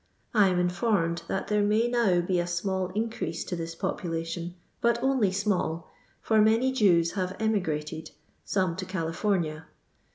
I 0.33 0.47
am 0.47 0.57
informed 0.57 1.21
that 1.27 1.47
there 1.47 1.61
may 1.61 1.87
now 1.87 2.21
be 2.21 2.39
a 2.39 2.47
small 2.47 2.87
increase 2.95 3.43
to 3.43 3.55
this 3.55 3.75
popu 3.75 4.09
lation, 4.09 4.53
but 4.81 4.97
only 5.03 5.31
small, 5.31 5.91
for 6.23 6.41
many 6.41 6.71
Jews 6.71 7.11
have 7.11 7.37
emi 7.37 7.63
grated— 7.63 8.09
some 8.43 8.75
to 8.77 8.85
California. 8.87 9.67